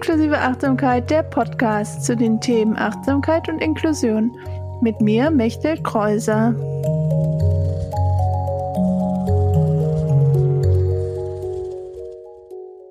[0.00, 4.34] Inklusive Achtsamkeit, der Podcast zu den Themen Achtsamkeit und Inklusion.
[4.80, 6.54] Mit mir, Mechtel Kreuser.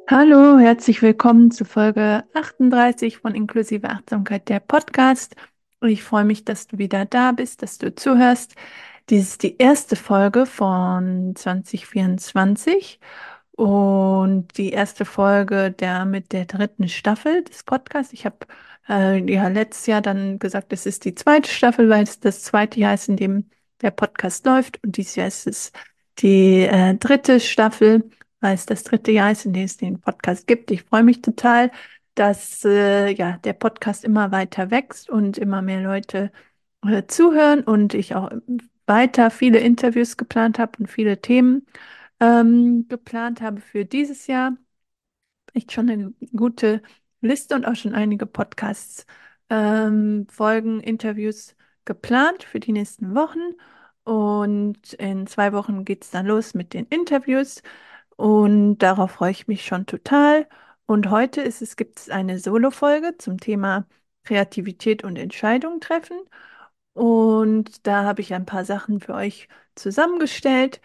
[0.08, 5.36] Hallo, herzlich willkommen zu Folge 38 von Inklusive Achtsamkeit, der Podcast.
[5.82, 8.54] Ich freue mich, dass du wieder da bist, dass du zuhörst.
[9.10, 13.00] Dies ist die erste Folge von 2024
[13.60, 18.14] und die erste Folge der mit der dritten Staffel des Podcasts.
[18.14, 18.38] Ich habe
[18.88, 22.80] äh, ja letztes Jahr dann gesagt, es ist die zweite Staffel, weil es das zweite
[22.80, 23.50] Jahr ist, in dem
[23.82, 24.82] der Podcast läuft.
[24.82, 25.72] Und dieses Jahr ist es
[26.20, 28.10] die äh, dritte Staffel,
[28.40, 30.72] weil es das dritte Jahr ist, in dem es den Podcast gibt.
[30.72, 31.70] Ich freue mich total,
[32.16, 36.32] dass äh, ja der Podcast immer weiter wächst und immer mehr Leute
[36.86, 38.32] äh, zuhören und ich auch
[38.88, 41.66] weiter viele Interviews geplant habe und viele Themen
[42.20, 44.58] ähm, geplant habe für dieses Jahr.
[45.54, 46.82] Echt schon eine gute
[47.22, 49.06] Liste und auch schon einige Podcasts,
[49.50, 53.40] ähm, Folgen, Interviews geplant für die nächsten Wochen.
[54.04, 57.62] Und in zwei Wochen geht es dann los mit den Interviews.
[58.16, 60.48] Und darauf freue ich mich schon total.
[60.86, 63.88] Und heute ist es, gibt es eine Solo-Folge zum Thema
[64.24, 66.18] Kreativität und Entscheidungen treffen.
[66.94, 70.82] Und da habe ich ein paar Sachen für euch zusammengestellt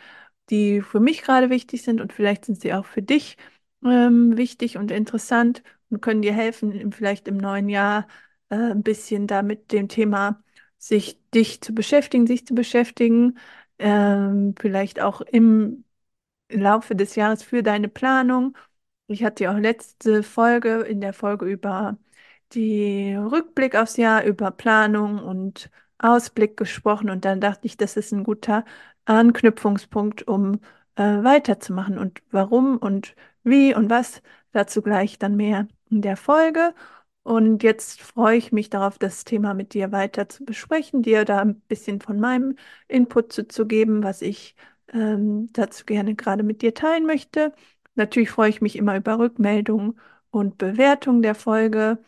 [0.51, 3.37] die für mich gerade wichtig sind und vielleicht sind sie auch für dich
[3.85, 8.07] ähm, wichtig und interessant und können dir helfen, vielleicht im neuen Jahr
[8.51, 10.43] äh, ein bisschen da mit dem Thema
[10.79, 13.39] sich dich zu beschäftigen, sich zu beschäftigen,
[13.79, 15.85] ähm, vielleicht auch im
[16.51, 18.57] Laufe des Jahres für deine Planung.
[19.07, 21.99] Ich hatte ja auch letzte Folge in der Folge über
[22.53, 28.13] die Rückblick aufs Jahr, über Planung und Ausblick gesprochen und dann dachte ich, das ist
[28.13, 28.65] ein guter
[29.05, 30.61] Anknüpfungspunkt, um
[30.97, 31.99] äh, weiterzumachen.
[31.99, 34.23] Und warum und wie und was,
[34.53, 36.75] dazu gleich dann mehr in der Folge.
[37.23, 41.41] Und jetzt freue ich mich darauf, das Thema mit dir weiter zu besprechen, dir da
[41.41, 42.57] ein bisschen von meinem
[42.89, 44.57] Input zu, zu geben, was ich
[44.93, 47.53] ähm, dazu gerne gerade mit dir teilen möchte.
[47.95, 49.99] Natürlich freue ich mich immer über Rückmeldungen
[50.31, 51.99] und Bewertungen der Folge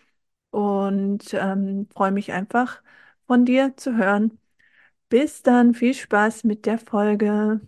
[0.50, 2.82] und ähm, freue mich einfach
[3.26, 4.38] von dir zu hören.
[5.09, 7.60] Bis dann, viel Spaß mit der Folge.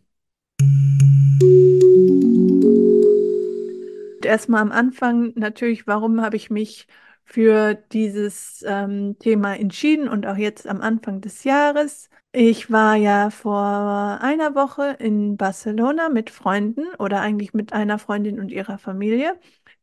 [4.24, 6.86] Erstmal am Anfang natürlich, warum habe ich mich
[7.24, 12.08] für dieses ähm, Thema entschieden und auch jetzt am Anfang des Jahres.
[12.32, 18.40] Ich war ja vor einer Woche in Barcelona mit Freunden oder eigentlich mit einer Freundin
[18.40, 19.38] und ihrer Familie,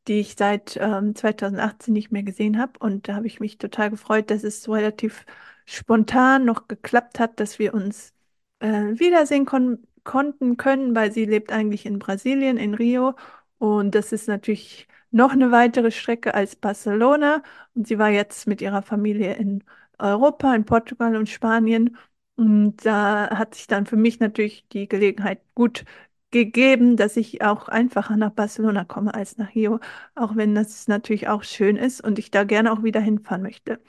[0.07, 2.73] die ich seit ähm, 2018 nicht mehr gesehen habe.
[2.79, 5.25] Und da habe ich mich total gefreut, dass es so relativ
[5.65, 8.13] spontan noch geklappt hat, dass wir uns
[8.59, 8.67] äh,
[8.99, 13.15] wiedersehen kon konnten können, weil sie lebt eigentlich in Brasilien, in Rio.
[13.57, 17.41] Und das ist natürlich noch eine weitere Strecke als Barcelona.
[17.73, 19.63] Und sie war jetzt mit ihrer Familie in
[19.97, 21.97] Europa, in Portugal und Spanien.
[22.35, 25.85] Und da hat sich dann für mich natürlich die Gelegenheit gut
[26.31, 29.79] gegeben, dass ich auch einfacher nach Barcelona komme als nach Rio,
[30.15, 33.79] auch wenn das natürlich auch schön ist und ich da gerne auch wieder hinfahren möchte.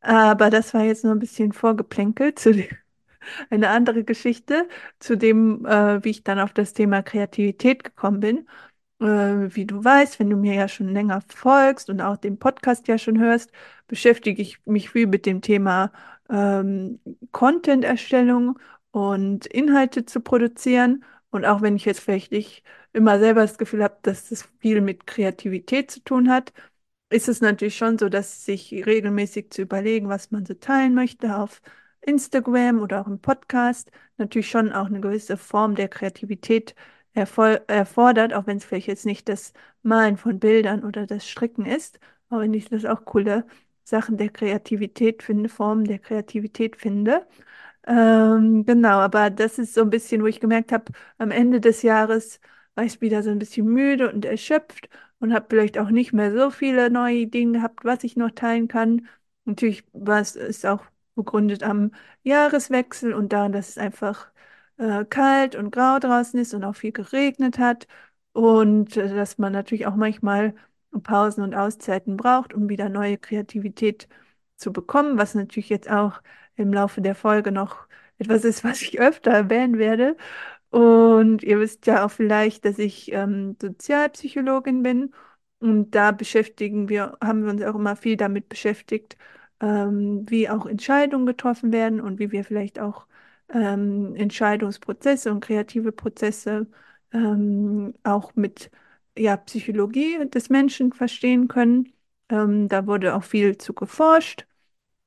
[0.00, 2.52] Aber das war jetzt nur ein bisschen vorgeplänkelt zu
[3.50, 8.48] eine andere Geschichte zu dem, äh, wie ich dann auf das Thema Kreativität gekommen bin.
[9.00, 12.88] Äh, wie du weißt, wenn du mir ja schon länger folgst und auch den Podcast
[12.88, 13.52] ja schon hörst,
[13.86, 15.92] beschäftige ich mich viel mit dem Thema
[16.30, 17.00] ähm,
[17.32, 18.58] Content-Erstellung
[18.90, 21.04] und Inhalte zu produzieren.
[21.30, 24.80] Und auch wenn ich jetzt vielleicht nicht immer selber das Gefühl habe, dass das viel
[24.80, 26.52] mit Kreativität zu tun hat,
[27.10, 31.36] ist es natürlich schon so, dass sich regelmäßig zu überlegen, was man so teilen möchte
[31.36, 31.62] auf
[32.00, 36.74] Instagram oder auch im Podcast, natürlich schon auch eine gewisse Form der Kreativität
[37.14, 39.52] erfordert, auch wenn es vielleicht jetzt nicht das
[39.82, 41.98] Malen von Bildern oder das Stricken ist,
[42.28, 43.44] aber wenn ich das auch coole
[43.84, 47.26] Sachen der Kreativität finde, Formen der Kreativität finde.
[47.86, 51.82] Ähm, genau, aber das ist so ein bisschen, wo ich gemerkt habe, am Ende des
[51.82, 52.40] Jahres
[52.74, 54.88] war ich wieder so ein bisschen müde und erschöpft
[55.20, 58.68] und habe vielleicht auch nicht mehr so viele neue Ideen gehabt, was ich noch teilen
[58.68, 59.08] kann.
[59.44, 60.84] Natürlich war es ist auch
[61.14, 61.90] begründet am
[62.22, 64.30] Jahreswechsel und daran, dass es einfach
[64.78, 67.86] äh, kalt und grau draußen ist und auch viel geregnet hat
[68.32, 70.54] und äh, dass man natürlich auch manchmal
[71.02, 74.08] Pausen und Auszeiten braucht, um wieder neue Kreativität
[74.56, 76.22] zu bekommen, was natürlich jetzt auch
[76.56, 77.86] im Laufe der Folge noch
[78.18, 80.16] etwas ist, was ich öfter erwähnen werde.
[80.70, 85.12] Und ihr wisst ja auch vielleicht, dass ich ähm, Sozialpsychologin bin
[85.60, 89.16] und da beschäftigen wir, haben wir uns auch immer viel damit beschäftigt,
[89.60, 93.06] ähm, wie auch Entscheidungen getroffen werden und wie wir vielleicht auch
[93.48, 96.66] ähm, Entscheidungsprozesse und kreative Prozesse
[97.12, 98.70] ähm, auch mit
[99.16, 101.92] ja, Psychologie des Menschen verstehen können.
[102.28, 104.46] Ähm, da wurde auch viel zu geforscht.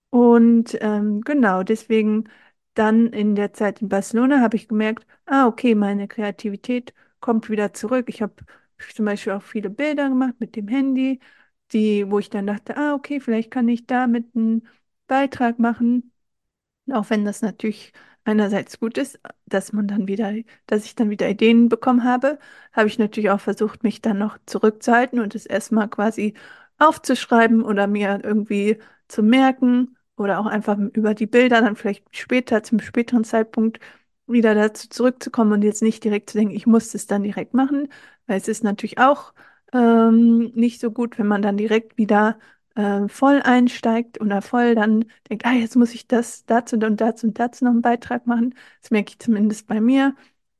[0.10, 2.26] Und ähm, genau, deswegen
[2.74, 7.74] dann in der Zeit in Barcelona habe ich gemerkt, ah, okay, meine Kreativität kommt wieder
[7.74, 8.06] zurück.
[8.10, 8.34] Ich habe
[8.94, 11.20] zum Beispiel auch viele Bilder gemacht mit dem Handy,
[11.74, 14.68] die, wo ich dann dachte, ah, okay, vielleicht kann ich damit einen
[15.08, 16.12] Beitrag machen.
[16.92, 20.34] Auch wenn das natürlich einerseits gut ist, dass man dann wieder,
[20.68, 22.40] dass ich dann wieder Ideen bekommen habe,
[22.74, 26.34] habe ich natürlich auch versucht, mich dann noch zurückzuhalten und es erstmal quasi
[26.78, 28.78] aufzuschreiben oder mir irgendwie
[29.08, 33.80] zu merken oder auch einfach über die Bilder dann vielleicht später, zum späteren Zeitpunkt
[34.28, 37.90] wieder dazu zurückzukommen und jetzt nicht direkt zu denken, ich muss es dann direkt machen,
[38.28, 39.34] weil es ist natürlich auch
[39.74, 42.40] ähm, nicht so gut, wenn man dann direkt wieder
[42.76, 47.28] äh, voll einsteigt oder voll dann denkt, ah, jetzt muss ich das dazu und dazu
[47.28, 48.56] und dazu noch einen Beitrag machen.
[48.82, 50.16] Das merke ich zumindest bei mir,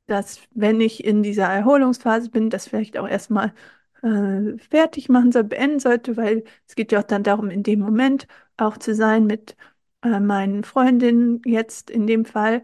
[0.06, 3.54] dass wenn ich in dieser Erholungsphase bin, das vielleicht auch erstmal
[4.02, 7.80] äh, fertig machen soll, beenden sollte, weil es geht ja auch dann darum, in dem
[7.80, 8.26] Moment
[8.56, 9.56] auch zu sein mit
[10.02, 12.62] äh, meinen Freundinnen jetzt in dem Fall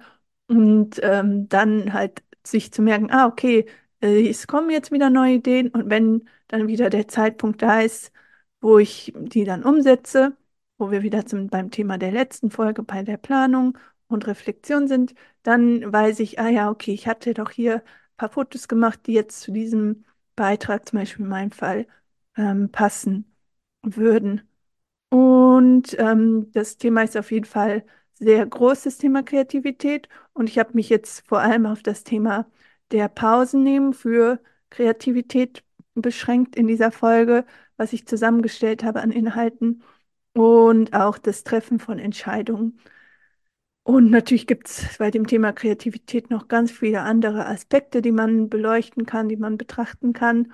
[0.49, 3.67] und ähm, dann halt sich zu merken, ah, okay,
[4.01, 8.13] äh, es kommen jetzt wieder neue Ideen und wenn dann wieder der Zeitpunkt da ist,
[8.61, 10.37] wo ich die dann umsetze,
[10.79, 13.77] wo wir wieder zum, beim Thema der letzten Folge bei der Planung
[14.09, 17.83] und Reflexion sind, dann weiß ich, ah ja, okay, ich hatte doch hier ein
[18.17, 20.05] paar Fotos gemacht, die jetzt zu diesem
[20.39, 21.87] Beitrag, zum Beispiel in meinem Fall,
[22.37, 23.35] ähm, passen
[23.83, 24.43] würden.
[25.11, 30.09] Und ähm, das Thema ist auf jeden Fall sehr großes Thema Kreativität.
[30.35, 32.47] Und ich habe mich jetzt vor allem auf das Thema
[32.93, 34.41] der Pausen nehmen für
[34.71, 35.65] Kreativität
[35.95, 37.45] beschränkt in dieser Folge,
[37.77, 39.83] was ich zusammengestellt habe an Inhalten
[40.35, 42.79] und auch das Treffen von Entscheidungen.
[43.89, 48.51] Und natürlich gibt es bei dem Thema Kreativität noch ganz viele andere Aspekte, die man
[48.51, 50.53] beleuchten kann, die man betrachten kann.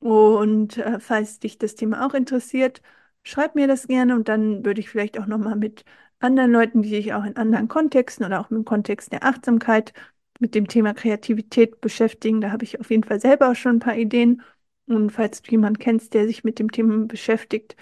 [0.00, 2.82] Und äh, falls dich das Thema auch interessiert,
[3.22, 5.84] schreib mir das gerne und dann würde ich vielleicht auch nochmal mit
[6.18, 9.94] anderen Leuten, die sich auch in anderen Kontexten oder auch im Kontext der Achtsamkeit
[10.38, 12.42] mit dem Thema Kreativität beschäftigen.
[12.42, 14.42] Da habe ich auf jeden Fall selber auch schon ein paar Ideen.
[14.86, 17.76] Und falls du jemanden kennst, der sich mit dem Thema beschäftigt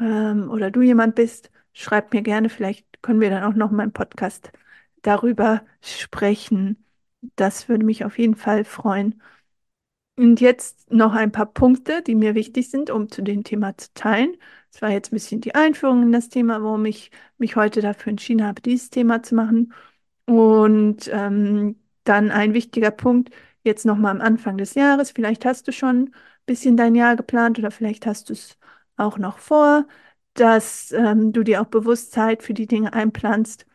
[0.00, 2.48] ähm, oder du jemand bist, schreib mir gerne.
[2.48, 4.52] Vielleicht können wir dann auch noch mal im Podcast
[5.02, 6.84] darüber sprechen.
[7.36, 9.20] Das würde mich auf jeden Fall freuen.
[10.16, 13.88] Und jetzt noch ein paar Punkte, die mir wichtig sind, um zu dem Thema zu
[13.94, 14.36] teilen.
[14.70, 18.10] Das war jetzt ein bisschen die Einführung in das Thema, warum ich mich heute dafür
[18.10, 19.72] entschieden habe, dieses Thema zu machen.
[20.26, 23.30] Und ähm, dann ein wichtiger Punkt,
[23.64, 25.10] jetzt nochmal am Anfang des Jahres.
[25.10, 26.12] Vielleicht hast du schon ein
[26.46, 28.58] bisschen dein Jahr geplant oder vielleicht hast du es
[28.96, 29.86] auch noch vor,
[30.34, 33.66] dass ähm, du dir auch bewusst Zeit für die Dinge einplanst,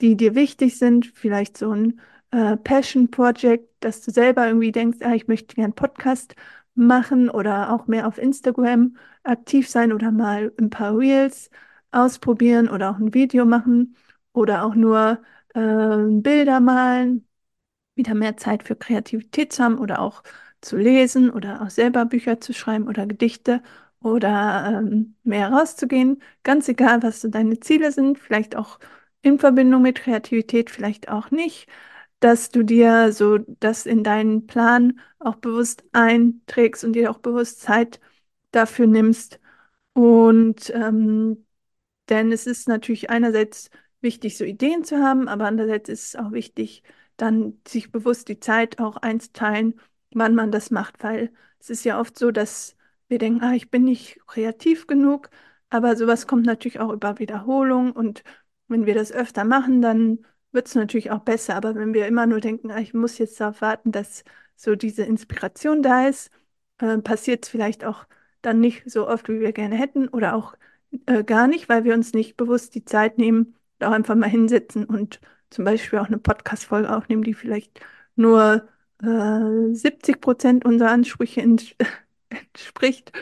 [0.00, 1.06] die dir wichtig sind.
[1.14, 2.00] Vielleicht so ein
[2.30, 6.34] äh, Passion Project, dass du selber irgendwie denkst, ah, ich möchte gerne einen Podcast
[6.74, 11.50] machen oder auch mehr auf Instagram aktiv sein oder mal ein paar Reels
[11.92, 13.96] ausprobieren oder auch ein Video machen
[14.32, 15.22] oder auch nur
[15.54, 17.26] äh, Bilder malen,
[17.94, 20.22] wieder mehr Zeit für Kreativität zu haben oder auch
[20.60, 23.62] zu lesen oder auch selber Bücher zu schreiben oder Gedichte
[24.04, 26.22] oder ähm, mehr rauszugehen.
[26.42, 28.78] Ganz egal, was so deine Ziele sind, vielleicht auch
[29.22, 31.68] in Verbindung mit Kreativität, vielleicht auch nicht,
[32.20, 37.60] dass du dir so das in deinen Plan auch bewusst einträgst und dir auch bewusst
[37.60, 38.00] Zeit
[38.52, 39.40] dafür nimmst.
[39.94, 41.46] Und ähm,
[42.08, 43.70] denn es ist natürlich einerseits
[44.00, 46.82] wichtig, so Ideen zu haben, aber andererseits ist es auch wichtig,
[47.16, 49.80] dann sich bewusst die Zeit auch einzuteilen,
[50.12, 52.76] wann man das macht, weil es ist ja oft so, dass
[53.08, 55.30] wir denken, ah, ich bin nicht kreativ genug,
[55.70, 58.22] aber sowas kommt natürlich auch über Wiederholung und
[58.68, 61.56] wenn wir das öfter machen, dann wird es natürlich auch besser.
[61.56, 64.24] Aber wenn wir immer nur denken, ah, ich muss jetzt darauf warten, dass
[64.56, 66.30] so diese Inspiration da ist,
[66.78, 68.06] äh, passiert es vielleicht auch
[68.42, 70.54] dann nicht so oft, wie wir gerne hätten oder auch
[71.06, 74.28] äh, gar nicht, weil wir uns nicht bewusst die Zeit nehmen und auch einfach mal
[74.28, 75.20] hinsetzen und
[75.50, 77.80] zum Beispiel auch eine Podcast-Folge aufnehmen, die vielleicht
[78.16, 78.68] nur
[79.02, 81.42] äh, 70 Prozent unserer Ansprüche
[82.34, 83.12] ents entspricht.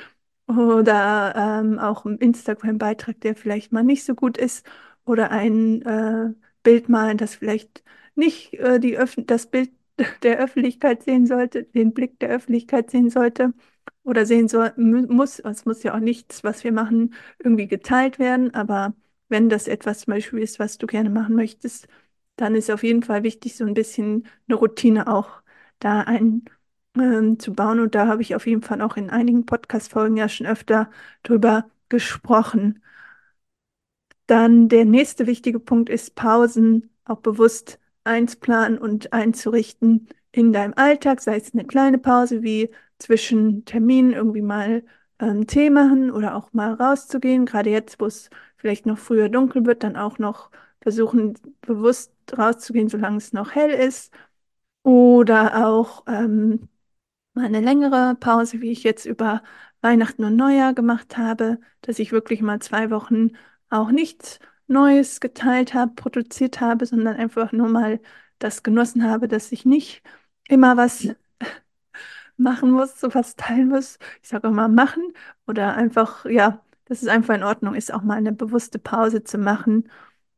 [0.49, 4.67] Oder ähm, auch ein Instagram-Beitrag, der vielleicht mal nicht so gut ist.
[5.05, 7.83] Oder ein äh, Bild malen, das vielleicht
[8.15, 9.71] nicht äh, die das Bild
[10.23, 13.53] der Öffentlichkeit sehen sollte, den Blick der Öffentlichkeit sehen sollte.
[14.05, 18.53] Oder sehen soll, muss, es muss ja auch nichts, was wir machen, irgendwie geteilt werden,
[18.55, 18.95] aber
[19.29, 21.87] wenn das etwas zum Beispiel ist, was du gerne machen möchtest,
[22.37, 25.43] dann ist auf jeden Fall wichtig, so ein bisschen eine Routine auch
[25.79, 26.62] da einzubauen.
[26.97, 30.91] Ähm, und da habe ich auf jeden Fall auch in einigen Podcast-Folgen ja schon öfter
[31.23, 32.83] drüber gesprochen.
[34.27, 41.21] Dann der nächste wichtige Punkt ist Pausen auch bewusst einzuplanen und einzurichten in deinem Alltag,
[41.21, 44.85] sei es eine kleine Pause wie zwischen Terminen irgendwie mal
[45.19, 47.47] ähm, Tee machen oder auch mal rauszugehen.
[47.47, 52.89] Gerade jetzt, wo es vielleicht noch früher dunkel wird, dann auch noch versuchen, bewusst rauszugehen,
[52.89, 54.13] solange es noch hell ist.
[54.85, 56.69] Oder auch ähm,
[57.35, 59.43] mal eine längere Pause, wie ich jetzt über
[59.81, 63.31] Weihnachten und Neujahr gemacht habe, dass ich wirklich mal zwei Wochen
[63.71, 68.01] auch nichts Neues geteilt habe, produziert habe, sondern einfach nur mal
[68.39, 70.03] das genossen habe, dass ich nicht
[70.49, 71.09] immer was
[72.37, 73.99] machen muss, so was teilen muss.
[74.23, 75.03] Ich sage mal machen
[75.47, 79.39] oder einfach, ja, dass es einfach in Ordnung ist, auch mal eine bewusste Pause zu
[79.39, 79.91] machen.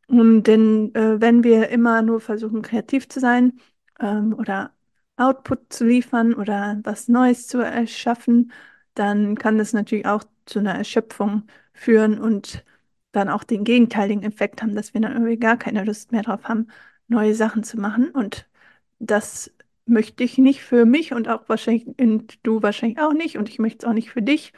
[0.09, 3.59] Und denn äh, wenn wir immer nur versuchen, kreativ zu sein
[4.01, 4.73] ähm, oder
[5.17, 8.53] Output zu liefern oder was Neues zu erschaffen,
[8.95, 12.65] dann kann das natürlich auch zu einer Erschöpfung führen und
[13.13, 16.45] dann auch den gegenteiligen Effekt haben, dass wir dann irgendwie gar keine Lust mehr drauf
[16.45, 16.69] haben,
[17.09, 18.11] neue Sachen zu machen.
[18.11, 18.49] Und
[18.99, 19.53] das
[19.87, 23.59] möchte ich nicht für mich und auch wahrscheinlich und du wahrscheinlich auch nicht und ich
[23.59, 24.53] möchte es auch nicht für dich.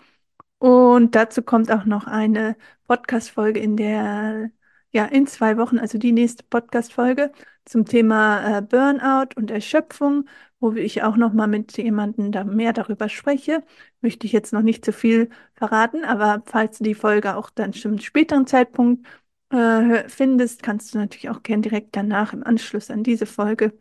[0.58, 4.50] Und dazu kommt auch noch eine Podcast-Folge in der,
[4.97, 7.31] ja, in zwei Wochen, also die nächste Podcast-Folge
[7.67, 10.26] zum Thema äh, Burnout und Erschöpfung,
[10.59, 13.62] wo ich auch noch mal mit jemandem da mehr darüber spreche.
[14.00, 17.75] Möchte ich jetzt noch nicht zu viel verraten, aber falls du die Folge auch dann
[17.75, 19.07] zum späteren Zeitpunkt
[19.50, 23.79] äh, findest, kannst du natürlich auch gern direkt danach im Anschluss an diese Folge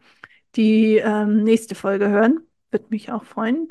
[0.56, 2.42] die ähm, nächste Folge hören.
[2.72, 3.70] Würde mich auch freuen.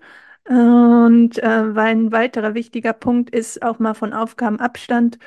[0.48, 5.18] Und äh, ein weiterer wichtiger Punkt ist auch mal von Aufgaben Abstand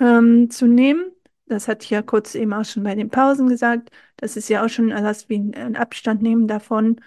[0.00, 1.12] ähm, zu nehmen.
[1.50, 3.90] Das hatte ich ja kurz eben auch schon bei den Pausen gesagt.
[4.16, 7.00] Das ist ja auch schon etwas wie ein Abstand nehmen davon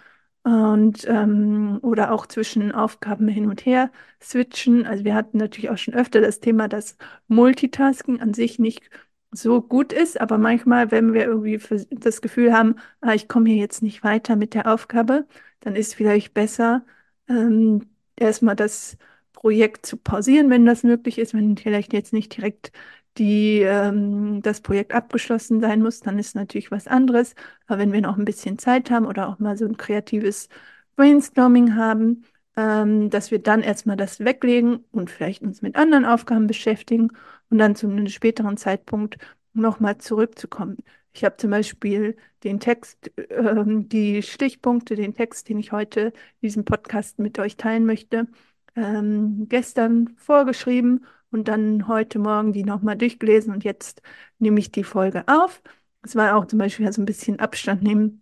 [0.43, 3.89] und ähm, oder auch zwischen Aufgaben hin und her
[4.21, 4.85] switchen.
[4.85, 6.97] Also wir hatten natürlich auch schon öfter das Thema, dass
[7.29, 8.89] Multitasking an sich nicht
[9.31, 11.59] so gut ist, aber manchmal, wenn wir irgendwie
[11.91, 15.25] das Gefühl haben, ah, ich komme hier jetzt nicht weiter mit der Aufgabe,
[15.61, 16.85] dann ist vielleicht besser,
[17.29, 18.97] ähm, erstmal das
[19.33, 22.71] Projekt zu pausieren, wenn das möglich ist, wenn vielleicht jetzt nicht direkt
[23.17, 27.35] die, ähm, das Projekt abgeschlossen sein muss, dann ist natürlich was anderes.
[27.67, 30.49] Aber wenn wir noch ein bisschen Zeit haben oder auch mal so ein kreatives
[30.95, 32.23] Brainstorming haben,
[32.55, 37.09] ähm, dass wir dann erstmal das weglegen und vielleicht uns mit anderen Aufgaben beschäftigen
[37.49, 39.17] und dann zu einem späteren Zeitpunkt
[39.53, 40.77] nochmal zurückzukommen.
[41.13, 46.13] Ich habe zum Beispiel den Text, äh, die Stichpunkte, den Text, den ich heute in
[46.47, 48.27] diesem Podcast mit euch teilen möchte,
[48.75, 54.01] ähm, gestern vorgeschrieben und dann heute Morgen die nochmal durchgelesen und jetzt
[54.39, 55.61] nehme ich die Folge auf.
[56.03, 58.21] Es war auch zum Beispiel so ein bisschen Abstand nehmen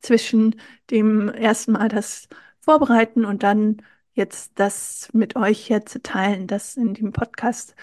[0.00, 0.60] zwischen
[0.90, 2.28] dem ersten Mal das
[2.60, 3.78] Vorbereiten und dann
[4.14, 7.74] jetzt das mit euch hier zu teilen, das in dem Podcast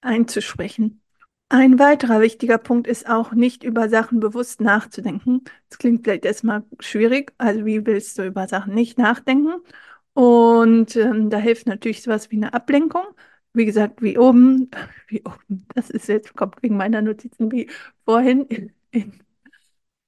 [0.00, 1.02] einzusprechen.
[1.50, 5.44] Ein weiterer wichtiger Punkt ist auch, nicht über Sachen bewusst nachzudenken.
[5.70, 7.32] Das klingt vielleicht erstmal schwierig.
[7.38, 9.54] Also wie willst du über Sachen nicht nachdenken?
[10.12, 13.04] Und ähm, da hilft natürlich sowas wie eine Ablenkung.
[13.54, 14.70] Wie gesagt, wie oben,
[15.08, 17.68] wie oben, das ist jetzt, kommt wegen meiner Notizen wie
[18.04, 19.20] vorhin in, in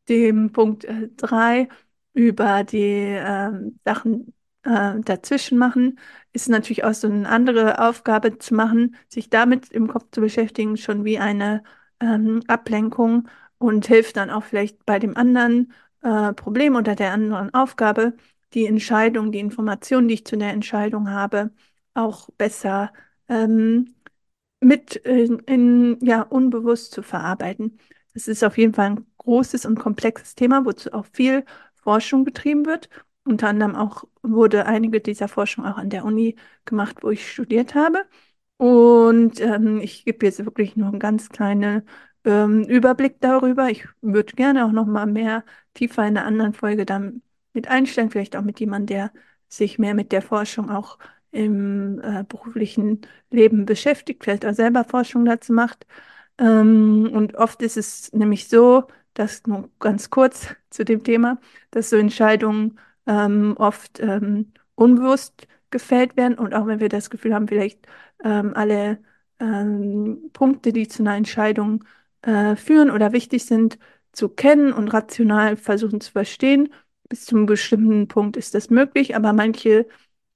[0.09, 1.68] dem Punkt 3 äh,
[2.14, 2.78] über die
[3.14, 3.50] äh,
[3.85, 5.99] Sachen äh, dazwischen machen,
[6.32, 10.76] ist natürlich auch so eine andere Aufgabe zu machen, sich damit im Kopf zu beschäftigen,
[10.76, 11.62] schon wie eine
[12.00, 13.28] ähm, Ablenkung
[13.59, 18.14] und hilft dann auch vielleicht bei dem anderen äh, Problem oder der anderen Aufgabe,
[18.54, 21.50] die Entscheidung, die Informationen, die ich zu der Entscheidung habe,
[21.94, 22.92] auch besser
[23.30, 23.94] ähm,
[24.60, 27.78] mit in, in, ja, unbewusst zu verarbeiten.
[28.14, 31.44] Das ist auf jeden Fall ein großes und komplexes Thema, wozu auch viel
[31.76, 32.88] Forschung betrieben wird.
[33.25, 37.75] Unter anderem auch wurde einige dieser Forschung auch an der Uni gemacht, wo ich studiert
[37.75, 38.04] habe.
[38.56, 41.82] Und ähm, ich gebe jetzt wirklich nur einen ganz kleinen
[42.25, 43.70] ähm, Überblick darüber.
[43.70, 45.44] Ich würde gerne auch noch mal mehr
[45.75, 47.22] tiefer in einer anderen Folge dann
[47.54, 49.12] mit einstellen, vielleicht auch mit jemandem, der
[49.49, 50.99] sich mehr mit der Forschung auch
[51.32, 55.87] im äh, beruflichen Leben beschäftigt, vielleicht auch selber Forschung dazu macht.
[56.38, 58.84] Ähm, und oft ist es nämlich so,
[59.14, 61.38] dass nur ganz kurz zu dem Thema,
[61.70, 67.34] dass so Entscheidungen ähm, oft ähm, unbewusst gefällt werden und auch wenn wir das Gefühl
[67.34, 67.87] haben, vielleicht
[68.25, 68.99] ähm, alle
[69.38, 71.84] ähm, Punkte, die zu einer Entscheidung
[72.22, 73.78] äh, führen oder wichtig sind,
[74.12, 76.72] zu kennen und rational versuchen zu verstehen.
[77.08, 79.87] Bis zu einem bestimmten Punkt ist das möglich, aber manche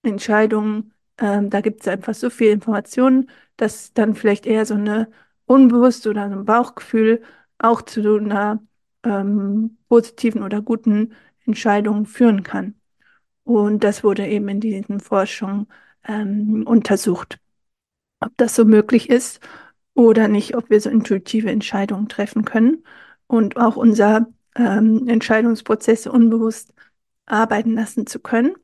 [0.07, 5.11] Entscheidungen, ähm, da gibt es einfach so viel Informationen, dass dann vielleicht eher so eine
[5.47, 7.23] unbewusste oder so ein Bauchgefühl
[7.59, 8.63] auch zu einer
[9.05, 11.15] ähm, positiven oder guten
[11.47, 12.75] Entscheidung führen kann.
[13.45, 15.69] Und das wurde eben in diesen Forschungen
[16.05, 17.39] ähm, untersucht,
[18.21, 19.41] ob das so möglich ist
[19.95, 22.85] oder nicht, ob wir so intuitive Entscheidungen treffen können
[23.27, 26.73] und auch unser ähm, Entscheidungsprozesse unbewusst
[27.27, 28.55] arbeiten lassen zu können.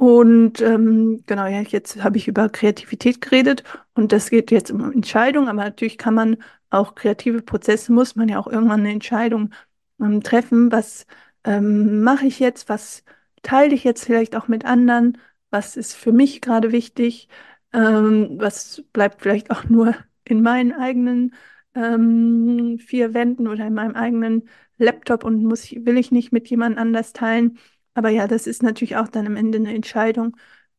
[0.00, 3.64] Und ähm, genau, ja, jetzt habe ich über Kreativität geredet
[3.94, 6.38] und das geht jetzt um Entscheidungen, aber natürlich kann man
[6.70, 9.52] auch kreative Prozesse, muss man ja auch irgendwann eine Entscheidung
[10.00, 10.72] ähm, treffen.
[10.72, 11.06] Was
[11.44, 12.70] ähm, mache ich jetzt?
[12.70, 13.04] Was
[13.42, 15.18] teile ich jetzt vielleicht auch mit anderen?
[15.50, 17.28] Was ist für mich gerade wichtig?
[17.74, 21.34] Ähm, was bleibt vielleicht auch nur in meinen eigenen
[21.74, 26.78] ähm, vier Wänden oder in meinem eigenen Laptop und muss, will ich nicht mit jemand
[26.78, 27.58] anders teilen?
[27.94, 30.36] Aber ja, das ist natürlich auch dann am Ende eine Entscheidung,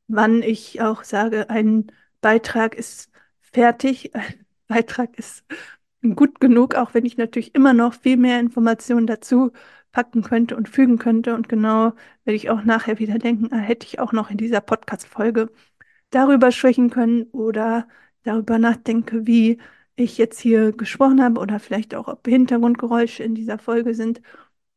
[0.08, 1.88] wann ich auch sage, ein
[2.22, 5.44] Beitrag ist fertig, ein Beitrag ist
[6.16, 9.52] gut genug, auch wenn ich natürlich immer noch viel mehr Informationen dazu
[9.92, 11.36] packen könnte und fügen könnte.
[11.36, 14.62] Und genau werde ich auch nachher wieder denken, ah, hätte ich auch noch in dieser
[14.62, 15.52] Podcast-Folge
[16.12, 17.88] darüber sprechen können oder
[18.24, 19.60] darüber nachdenke, wie
[19.96, 24.22] ich jetzt hier gesprochen habe oder vielleicht auch, ob Hintergrundgeräusche in dieser Folge sind.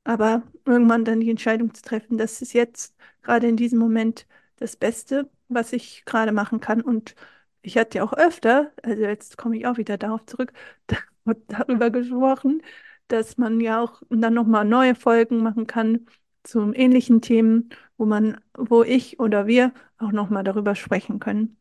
[0.05, 4.77] Aber irgendwann dann die Entscheidung zu treffen, das ist jetzt gerade in diesem Moment das
[4.77, 6.81] Beste, was ich gerade machen kann.
[6.83, 7.15] Und
[7.63, 10.53] ich hatte ja auch öfter, also jetzt komme ich auch wieder darauf zurück,
[11.49, 12.63] darüber gesprochen,
[13.09, 16.07] dass man ja auch dann nochmal neue Folgen machen kann
[16.43, 21.57] zu ähnlichen Themen, wo man, wo ich oder wir auch nochmal darüber sprechen können.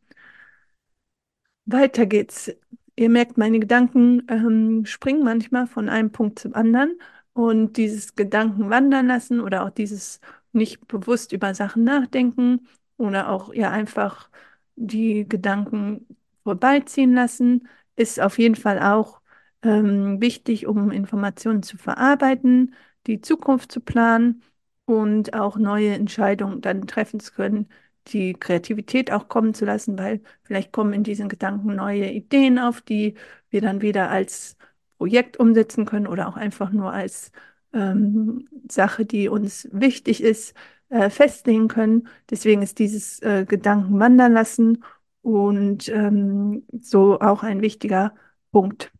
[1.65, 2.51] Weiter geht's.
[2.95, 6.97] Ihr merkt, meine Gedanken ähm, springen manchmal von einem Punkt zum anderen
[7.33, 10.19] und dieses Gedanken wandern lassen oder auch dieses
[10.51, 14.29] nicht bewusst über Sachen nachdenken oder auch ja einfach
[14.75, 16.05] die Gedanken
[16.43, 19.21] vorbeiziehen lassen, ist auf jeden Fall auch
[19.63, 22.75] ähm, wichtig, um Informationen zu verarbeiten,
[23.07, 24.43] die Zukunft zu planen
[24.85, 27.69] und auch neue Entscheidungen dann treffen zu können,
[28.07, 32.81] die Kreativität auch kommen zu lassen, weil vielleicht kommen in diesen Gedanken neue Ideen auf,
[32.81, 33.15] die
[33.49, 34.57] wir dann wieder als
[35.03, 37.33] Projekt umsetzen können oder auch einfach nur als
[37.73, 40.55] ähm, Sache, die uns wichtig ist,
[40.87, 42.07] äh, festlegen können.
[42.29, 44.81] Deswegen ist dieses äh, Gedanken wandern lassen
[45.21, 48.15] und ähm, so auch ein wichtiger
[48.53, 48.93] Punkt.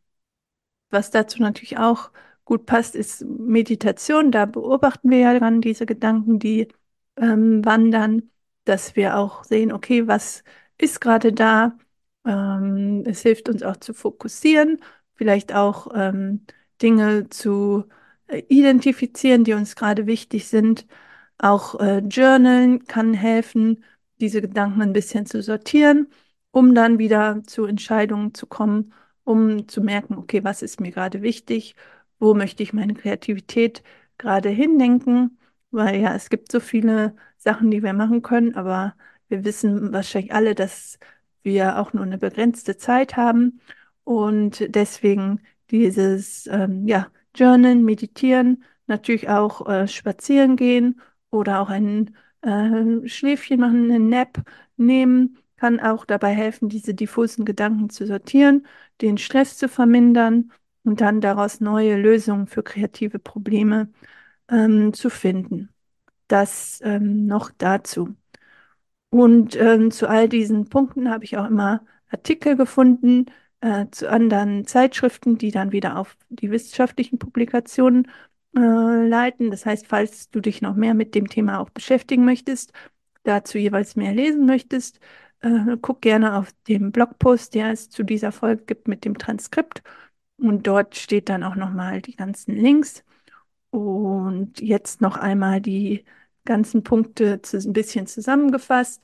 [0.90, 2.12] Was dazu natürlich auch
[2.44, 4.30] gut passt, ist Meditation.
[4.32, 6.68] Da beobachten wir ja dann diese Gedanken, die
[7.16, 8.30] ähm, wandern,
[8.66, 10.44] dass wir auch sehen, okay, was
[10.78, 11.78] ist gerade da?
[12.26, 14.80] Ähm, es hilft uns auch zu fokussieren,
[15.16, 16.46] vielleicht auch ähm,
[16.82, 17.86] Dinge zu
[18.28, 20.86] äh, identifizieren, die uns gerade wichtig sind.
[21.38, 23.84] Auch äh, Journalen kann helfen,
[24.20, 26.08] diese Gedanken ein bisschen zu sortieren,
[26.52, 31.22] um dann wieder zu Entscheidungen zu kommen, um zu merken, okay, was ist mir gerade
[31.22, 31.76] wichtig,
[32.20, 33.84] wo möchte ich meine Kreativität
[34.18, 35.38] gerade hindenken,
[35.72, 38.96] weil ja, es gibt so viele Sachen, die wir machen können, aber
[39.28, 41.00] wir wissen wahrscheinlich alle, dass
[41.44, 43.60] wir auch nur eine begrenzte Zeit haben
[44.04, 52.16] und deswegen dieses ähm, ja, Journalen, Meditieren, natürlich auch äh, spazieren gehen oder auch ein
[52.42, 54.44] äh, Schläfchen machen, einen Nap
[54.78, 58.68] nehmen, kann auch dabei helfen, diese diffusen Gedanken zu sortieren,
[59.02, 60.52] den Stress zu vermindern
[60.84, 63.90] und dann daraus neue Lösungen für kreative Probleme
[64.50, 65.70] ähm, zu finden.
[66.28, 68.16] Das ähm, noch dazu.
[69.10, 73.28] Und ähm, zu all diesen Punkten habe ich auch immer Artikel gefunden
[73.64, 78.12] äh, zu anderen Zeitschriften, die dann wieder auf die wissenschaftlichen Publikationen
[78.56, 78.60] äh,
[79.08, 79.52] leiten.
[79.52, 82.74] Das heißt, falls du dich noch mehr mit dem Thema auch beschäftigen möchtest,
[83.24, 85.00] dazu jeweils mehr lesen möchtest,
[85.42, 89.82] äh, guck gerne auf dem Blogpost, der es zu dieser Folge gibt mit dem Transkript.
[90.38, 93.04] Und dort steht dann auch nochmal die ganzen Links.
[93.72, 96.06] Und jetzt noch einmal die
[96.46, 99.04] ganzen Punkte zu, ein bisschen zusammengefasst,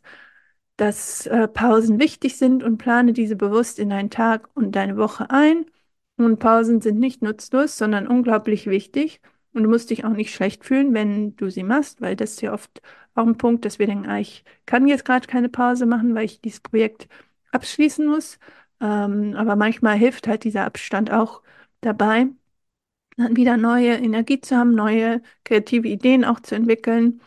[0.80, 5.30] dass äh, Pausen wichtig sind und plane diese bewusst in deinen Tag und deine Woche
[5.30, 5.66] ein.
[6.18, 9.22] Und Pausen sind nicht nutzlos, sondern unglaublich wichtig.
[9.54, 12.42] Und du musst dich auch nicht schlecht fühlen, wenn du sie machst, weil das ist
[12.42, 12.82] ja oft
[13.16, 16.26] auch ein Punkt, dass wir denken, ah, ich kann jetzt gerade keine Pause machen, weil
[16.26, 17.08] ich dieses Projekt
[17.52, 18.40] abschließen muss.
[18.82, 21.42] Ähm, aber manchmal hilft halt dieser Abstand auch
[21.82, 22.28] dabei,
[23.18, 27.22] dann wieder neue Energie zu haben, neue kreative Ideen auch zu entwickeln.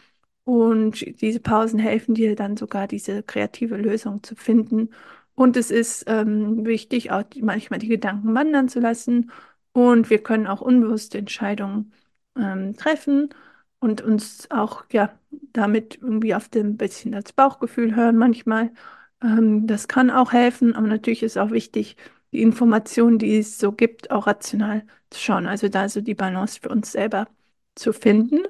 [0.44, 4.90] Und diese Pausen helfen dir dann sogar, diese kreative Lösung zu finden.
[5.34, 9.30] Und es ist ähm, wichtig, auch manchmal die Gedanken wandern zu lassen.
[9.72, 11.92] Und wir können auch unbewusste Entscheidungen
[12.36, 13.30] ähm, treffen
[13.78, 18.70] und uns auch ja damit irgendwie auf dem bisschen das Bauchgefühl hören manchmal.
[19.22, 21.96] Ähm, das kann auch helfen, aber natürlich ist auch wichtig,
[22.32, 25.46] die Informationen, die es so gibt, auch rational zu schauen.
[25.46, 27.28] Also da so die Balance für uns selber
[27.74, 28.40] zu finden.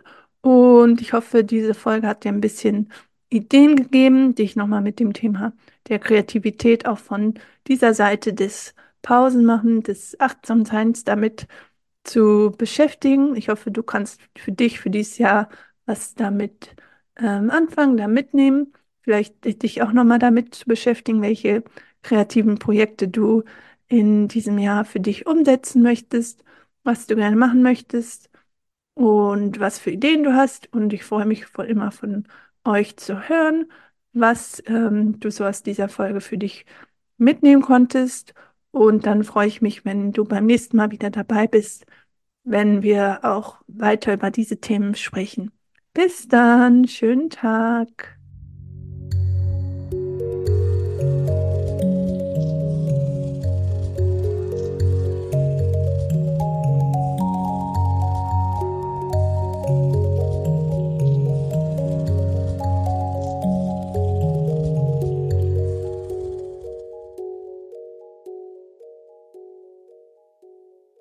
[0.42, 2.92] Und ich hoffe, diese Folge hat dir ein bisschen
[3.30, 5.52] Ideen gegeben, dich nochmal mit dem Thema
[5.88, 7.34] der Kreativität auch von
[7.68, 11.46] dieser Seite des Pausenmachen, des Achtsamseins damit
[12.04, 13.36] zu beschäftigen.
[13.36, 15.48] Ich hoffe, du kannst für dich, für dieses Jahr
[15.86, 16.74] was damit
[17.16, 18.72] ähm, anfangen, da mitnehmen.
[19.02, 21.64] vielleicht dich auch nochmal damit zu beschäftigen, welche
[22.02, 23.44] kreativen Projekte du
[23.88, 26.44] in diesem Jahr für dich umsetzen möchtest,
[26.84, 28.31] was du gerne machen möchtest
[28.94, 30.72] und was für Ideen du hast.
[30.72, 32.26] Und ich freue mich voll immer von
[32.64, 33.70] euch zu hören,
[34.12, 36.66] was ähm, du so aus dieser Folge für dich
[37.18, 38.34] mitnehmen konntest.
[38.70, 41.86] Und dann freue ich mich, wenn du beim nächsten Mal wieder dabei bist,
[42.44, 45.52] wenn wir auch weiter über diese Themen sprechen.
[45.94, 48.21] Bis dann, schönen Tag.